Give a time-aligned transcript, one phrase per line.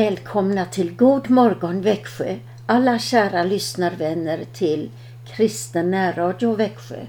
[0.00, 4.90] Välkomna till God morgon Växjö, alla kära lyssnarvänner till
[5.26, 7.06] Kristen närradio Växjö.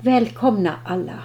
[0.00, 1.18] Välkomna alla!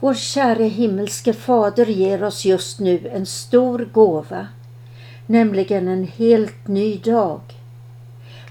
[0.00, 4.46] Vår käre himmelske fader ger oss just nu en stor gåva,
[5.26, 7.40] nämligen en helt ny dag.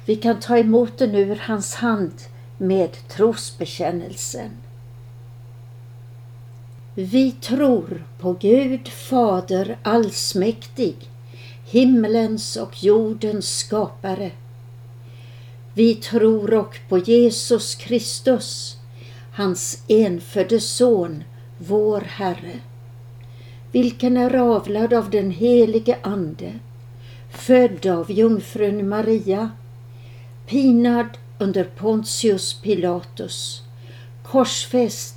[0.05, 2.13] Vi kan ta emot den ur hans hand
[2.57, 4.66] med trosbekännelsen.
[6.99, 10.95] Vi tror på Gud Fader allsmäktig,
[11.65, 14.31] himlens och jordens skapare.
[15.73, 18.77] Vi tror och på Jesus Kristus,
[19.33, 21.23] hans enfödde Son,
[21.57, 22.59] vår Herre,
[23.71, 26.59] vilken är avlad av den helige Ande,
[27.31, 29.51] född av jungfrun Maria,
[30.47, 33.63] pinad under Pontius Pilatus,
[34.23, 35.16] korsfäst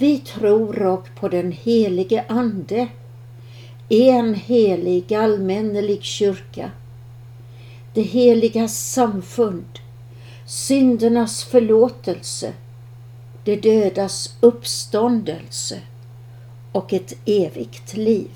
[0.00, 2.88] Vi tror och på den helige Ande,
[3.88, 6.70] en helig allmännelig kyrka,
[7.94, 9.78] det heliga samfund,
[10.46, 12.52] syndernas förlåtelse,
[13.44, 15.80] det dödas uppståndelse
[16.72, 18.30] och ett evigt liv.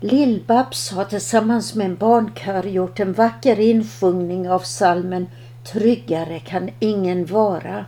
[0.00, 5.26] Lill-Babs har tillsammans med en barnkör gjort en vacker insjungning av salmen
[5.64, 7.84] Tryggare kan ingen vara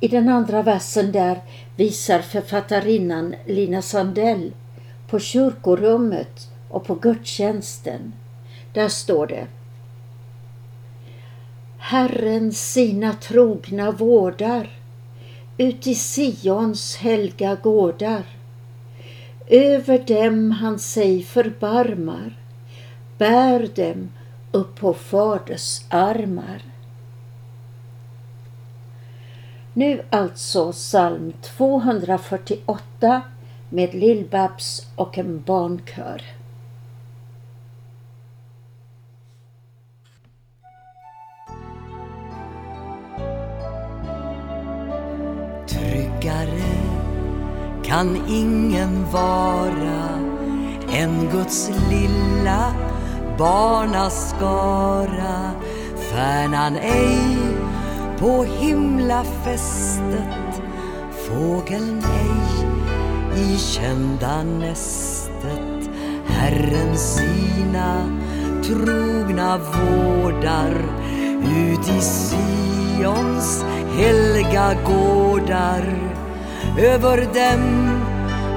[0.00, 1.40] i den andra versen där
[1.76, 4.52] visar författarinnan Lina Sandell
[5.08, 8.12] på kyrkorummet och på gudstjänsten.
[8.72, 9.46] Där står det
[11.78, 14.70] Herren sina trogna vårdar
[15.58, 18.22] ut i Sions helga gårdar.
[19.46, 22.36] Över dem han sig förbarmar,
[23.18, 24.08] bär dem
[24.52, 26.62] upp på Faders armar.
[29.78, 33.22] Nu alltså psalm 248
[33.70, 36.22] med Lill-Babs och en barnkör.
[45.68, 46.62] Tryggare
[47.84, 50.08] kan ingen vara
[50.92, 52.74] än Guds lilla
[53.38, 54.70] barnaskara
[55.96, 57.65] Stjärnan ej
[58.18, 60.22] på himlafästet.
[61.10, 62.66] Fågeln ej
[63.42, 65.90] i kända nästet.
[66.26, 68.18] Herren sina
[68.64, 70.74] trogna vårdar
[71.42, 73.64] ut i Sions
[73.96, 76.12] helga gårdar.
[76.78, 77.86] Över dem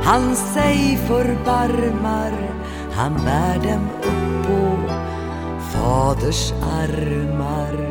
[0.03, 2.31] han sig förbarmar.
[2.91, 4.77] Han bär dem upp på
[5.71, 7.88] Faders armar.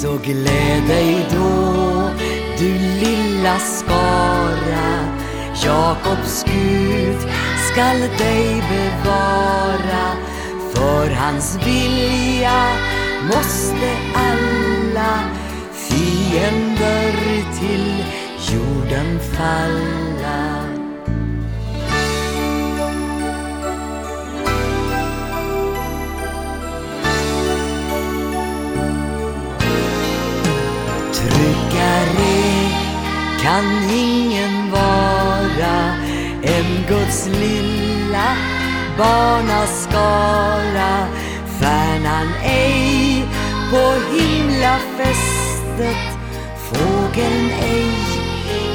[0.00, 2.10] Så gläd dig då,
[2.58, 5.16] du lilla skara.
[5.64, 7.16] Jakobs Gud
[7.72, 10.12] skall dig bevara
[10.74, 12.68] För hans vilja
[13.26, 15.20] måste alla
[15.72, 17.12] fiender
[17.58, 18.04] till
[18.52, 20.59] jorden falla.
[33.42, 35.94] Kan ingen vara
[36.42, 38.36] än Guds lilla
[38.98, 41.06] barnaskara?
[41.60, 43.24] Stjärnan ej
[43.70, 46.06] på himlafästet
[46.56, 47.92] Fågeln ej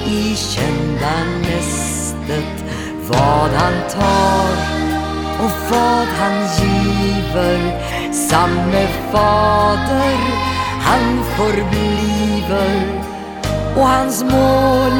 [0.07, 2.63] i kända nästet.
[3.07, 4.51] Vad han tar
[5.45, 7.59] och vad han giver
[8.13, 10.18] Samme fader
[10.81, 13.14] han förbliver
[13.75, 14.94] och hans mål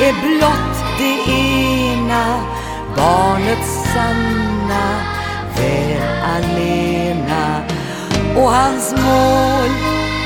[0.00, 2.24] är blott det ena
[2.96, 4.86] barnets sanna
[5.56, 6.02] väl
[6.34, 7.62] alena
[8.36, 9.70] och hans mål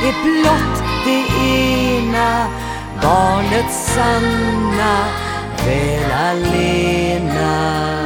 [0.05, 2.47] är blott det ena
[3.03, 5.05] barnets sanna
[5.67, 8.00] väl alena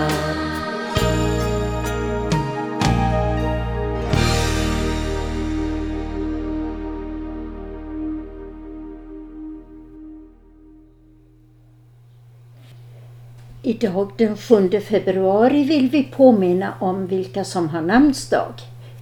[13.67, 18.53] Idag den 7 februari vill vi påminna om vilka som har namnsdag.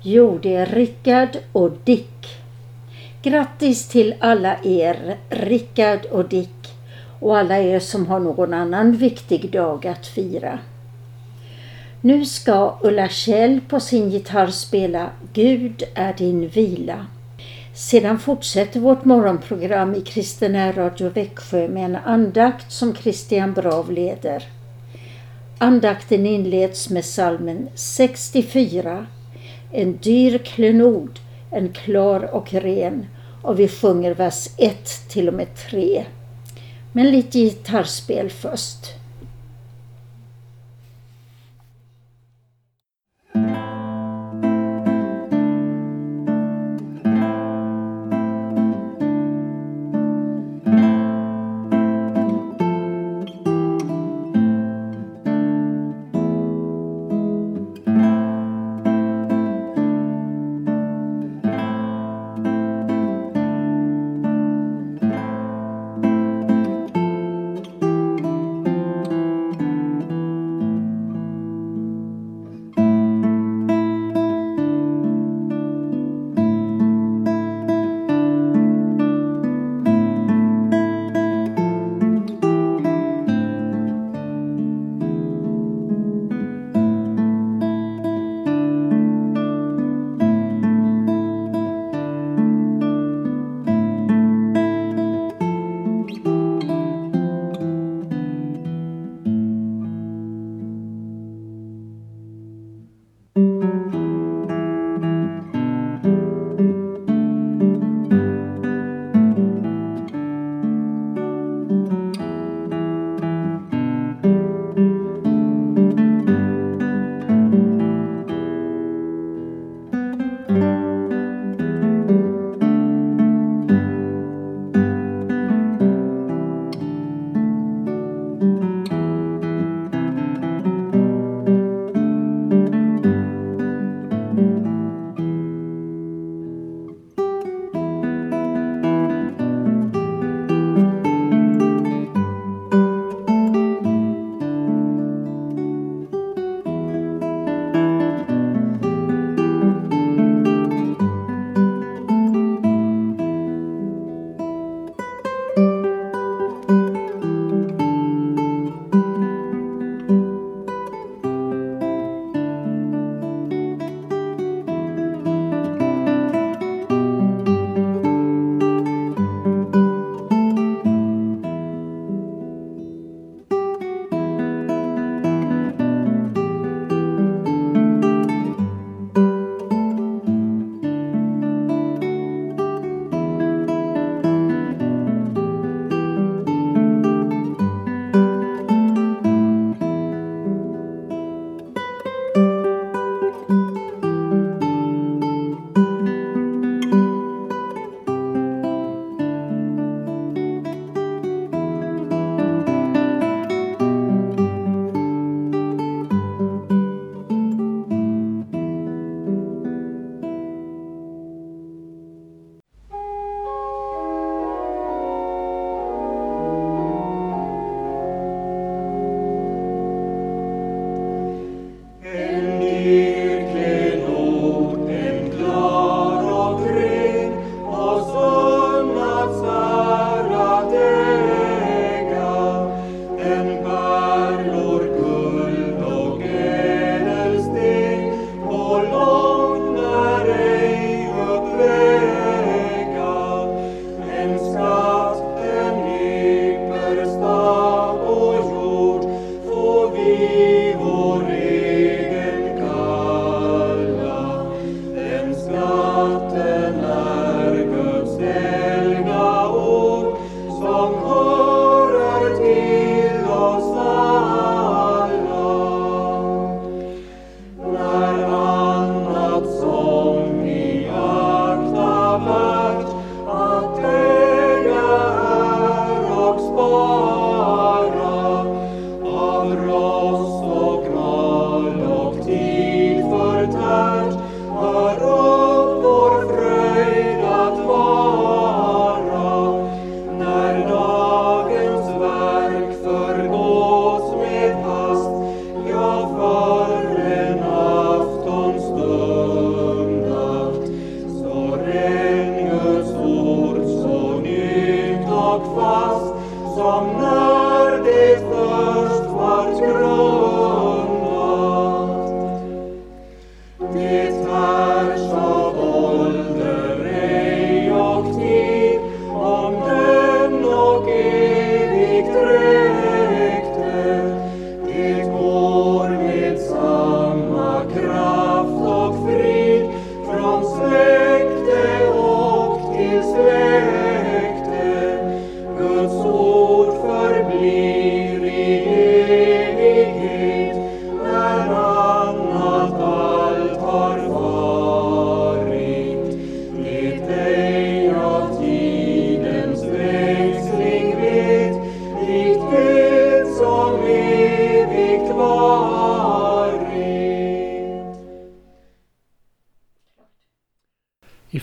[0.02, 2.26] Jo, det är Rickard och Dick.
[3.22, 6.74] Grattis till alla er, Rickard och Dick
[7.20, 10.58] och alla er som har någon annan viktig dag att fira.
[12.00, 17.06] Nu ska Ulla Kjell på sin gitarr spela Gud är din vila.
[17.74, 24.44] Sedan fortsätter vårt morgonprogram i Kristina Radio Växjö med en andakt som Christian Brav leder.
[25.58, 29.06] Andakten inleds med salmen 64,
[29.70, 31.20] En dyr klenod,
[31.50, 33.06] en klar och ren
[33.42, 36.04] och vi sjunger vers 1 till och med 3.
[36.92, 39.01] Men lite gitarrspel först.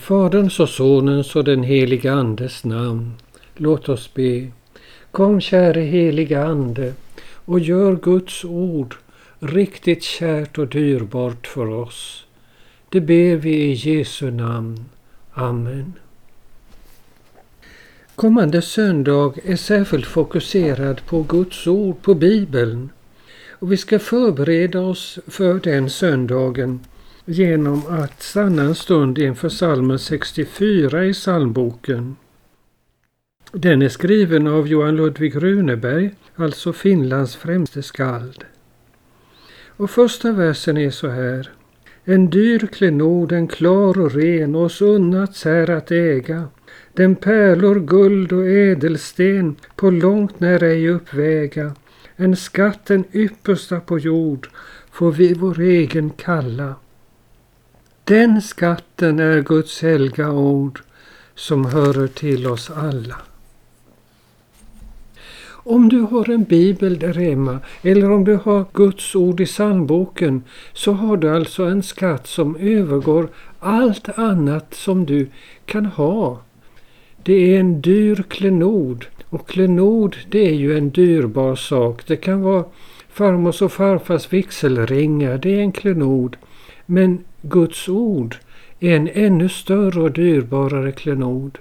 [0.09, 3.13] Faderns och Sonens och den heliga Andes namn.
[3.55, 4.47] Låt oss be.
[5.11, 6.93] Kom käre heliga Ande
[7.45, 8.95] och gör Guds ord
[9.39, 12.25] riktigt kärt och dyrbart för oss.
[12.89, 14.85] Det ber vi i Jesu namn.
[15.33, 15.93] Amen.
[18.15, 22.89] Kommande söndag är särskilt fokuserad på Guds ord, på Bibeln.
[23.49, 26.79] Och vi ska förbereda oss för den söndagen
[27.29, 32.15] genom att stanna en stund inför psalmen 64 i psalmboken.
[33.51, 38.43] Den är skriven av Johan Ludvig Runeberg, alltså Finlands främste skald.
[39.67, 41.51] Och första versen är så här.
[42.03, 46.47] En dyr klenod, en klar och ren, oss unnats här att äga.
[46.93, 51.75] Den pärlor, guld och ädelsten på långt när ej uppväga.
[52.15, 54.49] En skatt den yppersta på jord
[54.91, 56.75] får vi vår egen kalla.
[58.09, 60.81] Den skatten är Guds helga ord
[61.35, 63.15] som hörer till oss alla.
[65.49, 70.43] Om du har en bibel där hemma eller om du har Guds ord i psalmboken
[70.73, 75.27] så har du alltså en skatt som övergår allt annat som du
[75.65, 76.41] kan ha.
[77.23, 82.07] Det är en dyr klenod och klenod det är ju en dyrbar sak.
[82.07, 82.65] Det kan vara
[83.09, 86.37] farmors och farfars vigselringar, det är en klenod.
[86.85, 88.35] Men Guds ord
[88.79, 91.57] är en ännu större och dyrbarare klenod.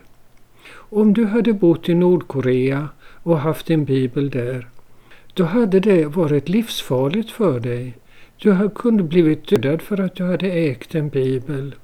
[0.73, 2.89] Om du hade bott i Nordkorea
[3.23, 4.69] och haft en bibel där,
[5.35, 7.99] då hade det varit livsfarligt för dig.
[8.37, 11.75] Du kunde blivit dödad för att du hade ägt en bibel.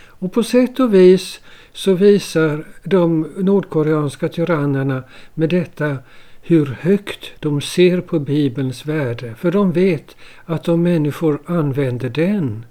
[0.00, 1.40] Och på sätt och vis
[1.72, 5.02] så visar de nordkoreanska tyrannerna
[5.34, 5.96] med detta
[6.48, 9.34] hur högt de ser på Bibelns värde.
[9.34, 12.66] För de vet att om människor använder den,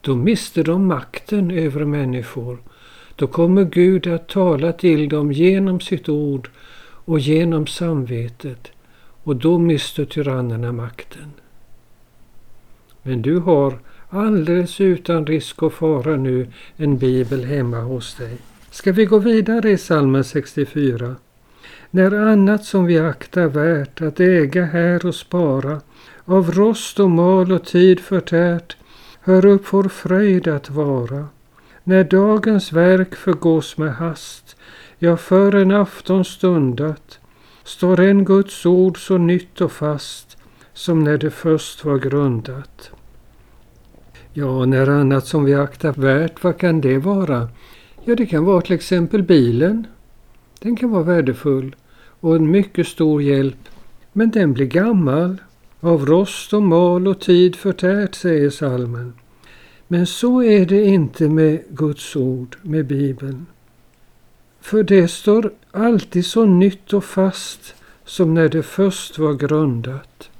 [0.00, 2.58] då mister de makten över människor.
[3.16, 6.50] Då kommer Gud att tala till dem genom sitt ord
[7.04, 8.72] och genom samvetet
[9.22, 11.32] och då mister tyrannerna makten.
[13.02, 18.36] Men du har alldeles utan risk och fara nu en bibel hemma hos dig.
[18.70, 21.16] Ska vi gå vidare i psalmen 64?
[21.94, 25.80] När annat som vi aktar värt att äga här och spara
[26.24, 28.76] av rost och mal och tid förtärt
[29.20, 31.26] hör upp vår fröjd att vara.
[31.84, 34.56] När dagens verk förgås med hast,
[34.98, 37.18] ja för en afton stundat,
[37.64, 40.36] står en Guds ord så nytt och fast
[40.72, 42.90] som när det först var grundat.
[44.32, 47.48] Ja, när annat som vi aktar värt, vad kan det vara?
[48.04, 49.86] Ja, det kan vara till exempel bilen.
[50.58, 51.76] Den kan vara värdefull
[52.22, 53.68] och en mycket stor hjälp.
[54.12, 55.36] Men den blir gammal,
[55.80, 59.12] av rost och mal och tid förtärt, säger salmen.
[59.88, 63.46] Men så är det inte med Guds ord, med Bibeln.
[64.60, 67.74] För det står alltid så nytt och fast
[68.04, 70.30] som när det först var grundat.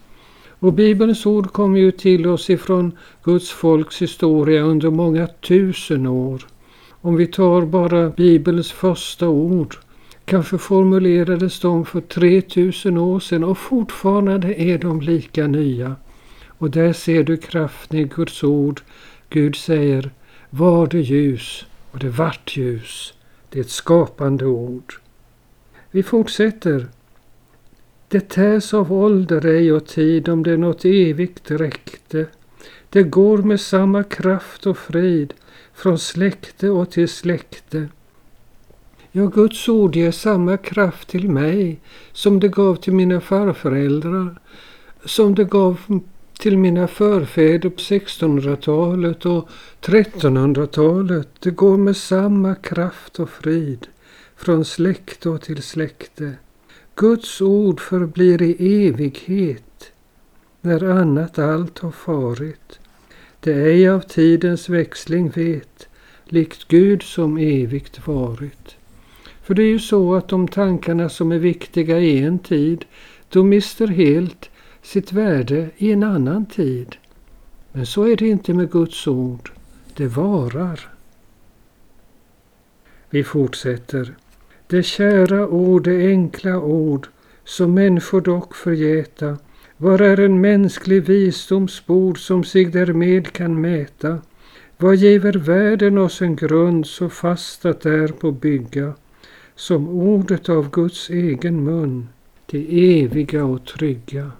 [0.59, 6.47] Och Bibelns ord kommer ju till oss ifrån Guds folks historia under många tusen år.
[6.91, 9.77] Om vi tar bara Bibelns första ord,
[10.25, 15.97] kanske formulerades de för 3000 år sedan och fortfarande är de lika nya.
[16.47, 18.81] Och där ser du kraften i Guds ord.
[19.29, 20.11] Gud säger
[20.51, 23.15] var det ljus och det vart ljus.
[23.49, 24.95] Det är ett skapande ord.
[25.91, 26.87] Vi fortsätter.
[28.09, 32.27] Det tärs av ålder ej och tid om det något evigt räckte.
[32.91, 35.35] Det går med samma kraft och frid
[35.75, 37.89] från släkte och till släkte.
[39.15, 41.81] Ja, Guds ord ger samma kraft till mig
[42.13, 44.41] som det gav till mina farföräldrar,
[45.05, 46.01] som det gav
[46.39, 49.49] till mina förfäder på 1600-talet och
[49.81, 51.29] 1300-talet.
[51.41, 53.87] Det går med samma kraft och frid
[54.37, 56.33] från släkte och till släkte.
[56.95, 59.93] Guds ord förblir i evighet
[60.61, 62.79] när annat allt har farit.
[63.41, 65.89] Det ej av tidens växling vet,
[66.25, 68.77] likt Gud som evigt varit.
[69.43, 72.85] För det är ju så att de tankarna som är viktiga i en tid,
[73.29, 74.51] de mister helt
[74.83, 76.97] sitt värde i en annan tid.
[77.73, 79.53] Men så är det inte med Guds ord.
[79.97, 80.89] Det varar.
[83.11, 84.15] Vi fortsätter.
[84.67, 87.09] Det kära ord, det enkla ord,
[87.45, 89.39] som människor dock förgäta,
[89.77, 94.19] var är en mänsklig visdomsbord som sig därmed kan mäta?
[94.77, 98.95] Vad giver världen oss en grund så fast att där på bygga,
[99.55, 102.09] som ordet av Guds egen mun,
[102.47, 104.33] det eviga och trygga.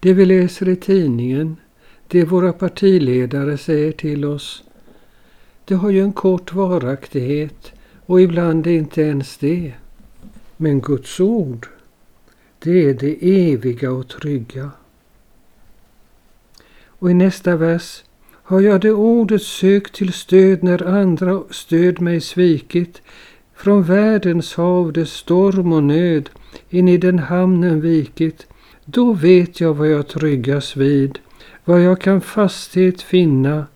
[0.00, 1.56] Det vi läser i tidningen,
[2.08, 4.62] det våra partiledare säger till oss,
[5.64, 7.72] det har ju en kort varaktighet
[8.06, 9.72] och ibland inte ens det.
[10.56, 11.66] Men Guds ord,
[12.58, 14.70] det är det eviga och trygga.
[16.84, 18.04] Och i nästa vers
[18.52, 23.02] har jag det ordet sökt till stöd när andra stöd mig svikit.
[23.56, 26.30] Från världens hav det storm och nöd
[26.70, 28.46] in i den hamnen vikit.
[28.84, 31.18] Då vet jag vad jag tryggas vid,
[31.64, 33.66] vad jag kan fasthet finna.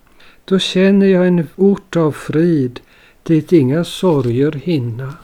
[0.44, 2.80] Då känner jag en ort av frid,
[3.22, 5.14] dit inga sorger hinna.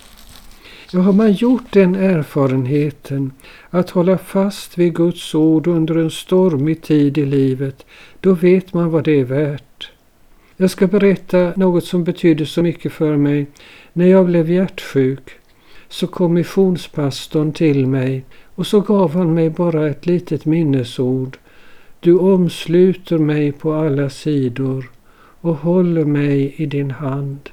[0.95, 3.33] Ja, har man gjort den erfarenheten
[3.71, 7.87] att hålla fast vid Guds ord under en stormig tid i livet,
[8.23, 9.91] då vet man vad det är värt.
[10.57, 13.47] Jag ska berätta något som betydde så mycket för mig.
[13.93, 15.31] När jag blev hjärtsjuk
[15.89, 21.39] så kom missionspastorn till mig och så gav han mig bara ett litet minnesord.
[22.01, 24.91] Du omsluter mig på alla sidor
[25.41, 27.51] och håller mig i din hand.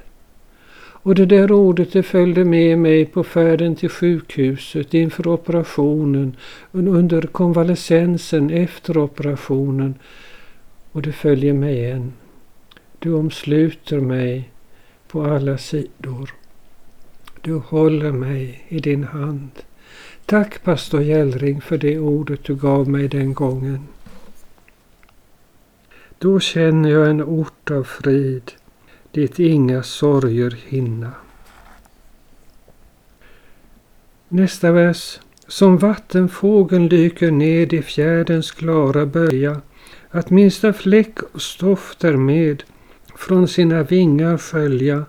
[1.02, 6.36] Och det där ordet det följde med mig på färden till sjukhuset inför operationen,
[6.72, 9.94] under konvalescensen efter operationen.
[10.92, 12.12] Och du följer mig än.
[12.98, 14.50] Du omsluter mig
[15.08, 16.34] på alla sidor.
[17.40, 19.50] Du håller mig i din hand.
[20.26, 23.88] Tack pastor Gällring för det ordet du gav mig den gången.
[26.18, 28.52] Då känner jag en ort av frid
[29.12, 31.12] dit inga sorger hinna.
[34.28, 35.20] Nästa vers.
[35.46, 39.60] Som vattenfågeln dyker ned i fjärdens klara bölja,
[40.10, 42.62] att minsta fläck och stoft därmed
[43.16, 45.04] från sina vingar skölja,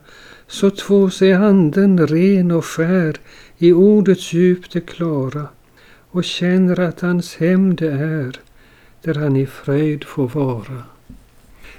[0.48, 3.18] så två sig anden ren och skär
[3.58, 5.48] i ordets djup det klara
[6.12, 8.40] och känner att hans hem det är,
[9.02, 10.84] där han i fröjd får vara.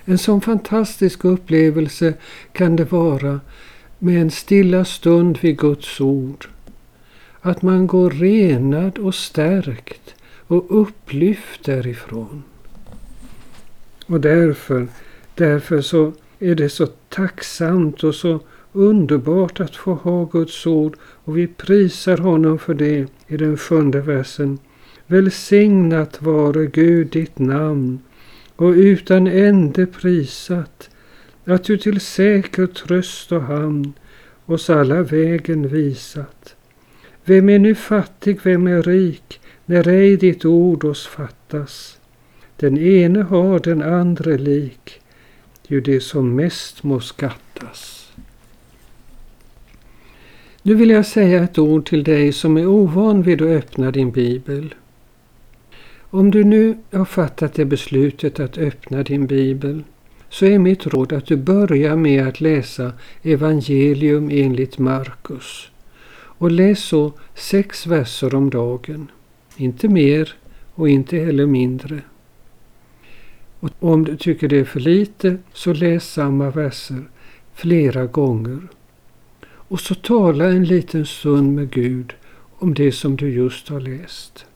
[0.05, 2.15] En sån fantastisk upplevelse
[2.53, 3.41] kan det vara
[3.99, 6.49] med en stilla stund vid Guds ord.
[7.41, 10.15] Att man går renad och stärkt
[10.47, 12.43] och upplyft därifrån.
[14.07, 14.89] Och därför,
[15.35, 18.41] därför så är det så tacksamt och så
[18.73, 24.01] underbart att få ha Guds ord och vi prisar honom för det i den sjunde
[24.01, 24.59] versen.
[25.07, 28.01] Välsignat vare Gud ditt namn
[28.57, 30.91] och utan ände prisat
[31.45, 33.93] att du till säker tröst och hamn
[34.47, 36.57] oss alla vägen visat.
[37.25, 41.99] Vem är nu fattig, vem är rik, när ej ditt ord oss fattas?
[42.63, 45.01] Den ene har den andre lik,
[45.69, 48.13] ju det som mest må skattas.
[50.63, 54.11] Nu vill jag säga ett ord till dig som är ovan vid att öppna din
[54.11, 54.75] bibel.
[56.01, 59.85] Om du nu har fattat det beslutet att öppna din bibel
[60.29, 65.71] så är mitt råd att du börjar med att läsa evangelium enligt Markus.
[66.15, 69.11] Och läs så sex verser om dagen.
[69.57, 70.35] Inte mer
[70.75, 72.03] och inte heller mindre.
[73.63, 77.03] Och om du tycker det är för lite så läs samma verser
[77.55, 78.59] flera gånger.
[79.45, 82.13] Och så tala en liten stund med Gud
[82.59, 84.47] om det som du just har läst.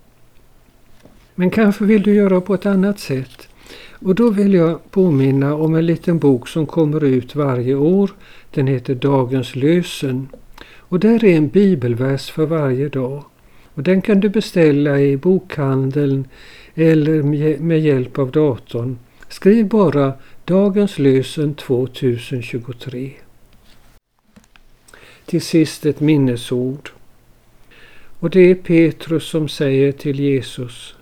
[1.34, 3.48] Men kanske vill du göra på ett annat sätt.
[3.90, 8.10] Och då vill jag påminna om en liten bok som kommer ut varje år.
[8.50, 10.28] Den heter Dagens lösen.
[10.78, 13.24] Och där är en bibelvers för varje dag.
[13.74, 16.28] Och den kan du beställa i bokhandeln
[16.78, 17.22] eller
[17.62, 18.98] med hjälp av datorn.
[19.28, 20.12] Skriv bara
[20.44, 23.10] Dagens lösen 2023.
[25.26, 26.90] Till sist ett minnesord.
[28.20, 30.96] Och det är Petrus som säger till Jesus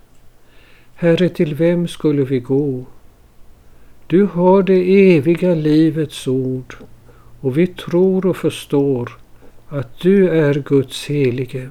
[0.95, 2.85] Herre, till vem skulle vi gå?
[4.07, 6.75] Du har det eviga livets ord
[7.41, 9.11] och vi tror och förstår
[9.69, 11.71] att du är Guds helige.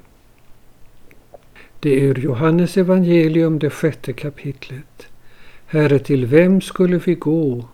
[1.83, 5.07] Det är Johannes evangelium, det sjätte kapitlet.
[5.65, 7.67] Herre, till vem skulle vi gå?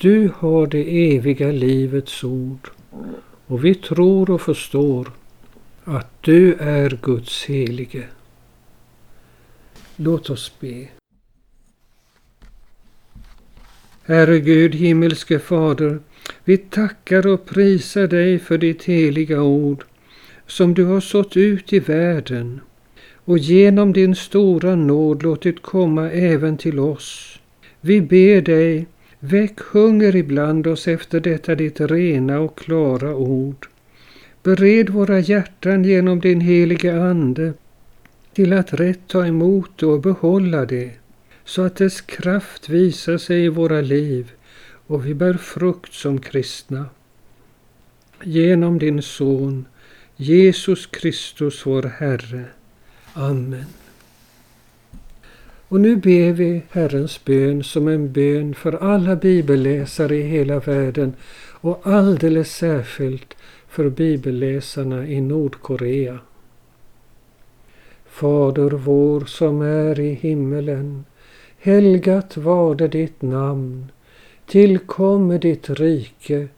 [0.00, 2.70] Du har det eviga livets ord
[3.46, 5.12] och vi tror och förstår
[5.84, 8.04] att du är Guds helige.
[9.96, 10.88] Låt oss be.
[14.04, 15.98] Herre Gud, himmelske Fader,
[16.44, 19.84] vi tackar och prisar dig för ditt heliga ord
[20.46, 22.60] som du har sått ut i världen
[23.26, 27.38] och genom din stora nåd låtit komma även till oss.
[27.80, 28.86] Vi ber dig,
[29.18, 33.66] väck hunger ibland oss efter detta ditt rena och klara ord.
[34.42, 37.52] Bered våra hjärtan genom din heliga Ande
[38.32, 40.90] till att rätt ta emot och behålla det,
[41.44, 44.30] så att dess kraft visar sig i våra liv
[44.86, 46.86] och vi bär frukt som kristna.
[48.22, 49.66] Genom din Son,
[50.16, 52.44] Jesus Kristus vår Herre.
[53.18, 53.64] Amen.
[55.68, 61.14] Och nu ber vi Herrens bön som en bön för alla bibelläsare i hela världen
[61.60, 63.34] och alldeles särskilt
[63.68, 66.18] för bibelläsarna i Nordkorea.
[68.06, 71.04] Fader vår som är i himmelen.
[71.58, 73.86] Helgat varde ditt namn.
[74.46, 76.48] Tillkomme ditt rike.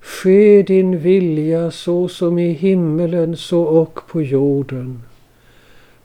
[0.00, 5.02] Ske din vilja så som i himmelen så och på jorden.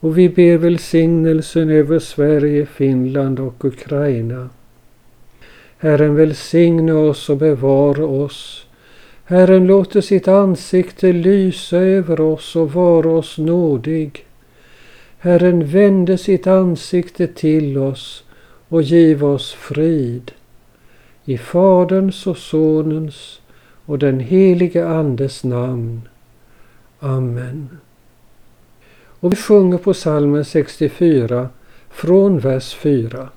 [0.00, 4.48] Och vi ber välsignelsen över Sverige, Finland och Ukraina.
[5.78, 8.66] Herren välsigne oss och bevara oss.
[9.24, 14.24] Herren låter sitt ansikte lysa över oss och vara oss nådig.
[15.18, 18.24] Herren vände sitt ansikte till oss
[18.68, 20.32] och giv oss frid.
[21.24, 23.40] I Faderns och Sonens
[23.86, 26.08] och den helige Andes namn.
[27.00, 27.68] Amen.
[29.20, 31.48] Och vi sjunger på salmen 64
[31.88, 33.28] från vers 4.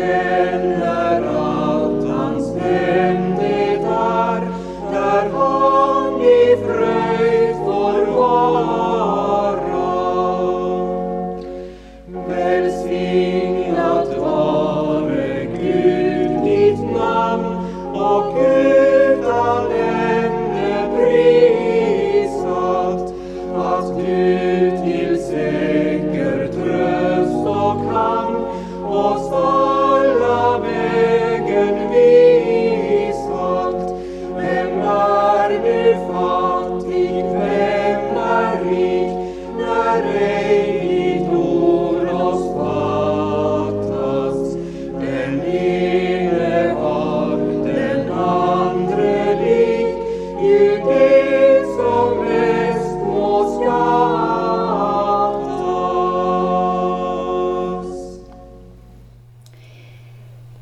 [0.00, 1.09] and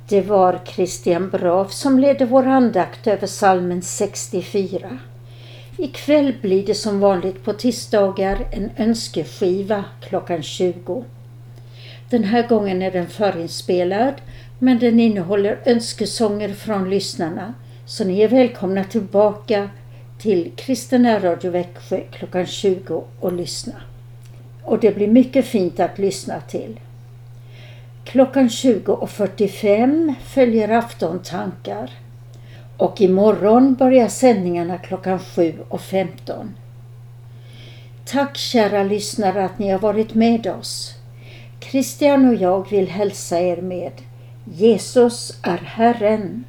[0.09, 4.99] Det var Christian Brav som ledde vår andakt över salmen 64.
[5.79, 11.05] Ikväll blir det som vanligt på tisdagar en önskeskiva klockan 20.
[12.11, 14.15] Den här gången är den förinspelad
[14.59, 17.55] men den innehåller önskesånger från lyssnarna
[17.87, 19.71] så ni är välkomna tillbaka
[20.19, 23.75] till Kristen Radio Växjö klockan 20 och lyssna.
[24.65, 26.81] Och det blir mycket fint att lyssna till.
[28.09, 31.91] Klockan 20.45 följer aftontankar.
[32.77, 36.49] Och imorgon börjar sändningarna klockan 7.15.
[38.05, 40.95] Tack kära lyssnare att ni har varit med oss.
[41.61, 43.93] Christian och jag vill hälsa er med
[44.45, 46.45] Jesus är Herren.